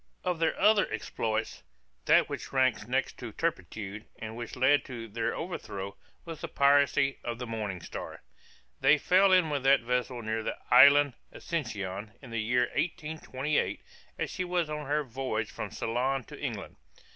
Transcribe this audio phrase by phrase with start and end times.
[0.23, 1.61] Of their other exploits,
[2.05, 7.19] that which ranks next in turpitude, and which led to their overthrow, was the piracy
[7.23, 8.23] of the Morning Star.
[8.79, 13.83] They fell in with that vessel near the island Ascension, in the year 1828,
[14.17, 16.77] as she was on her voyage from Ceylon to England.